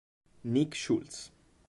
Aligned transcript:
Nick 0.43 0.73
Schultz 0.73 1.29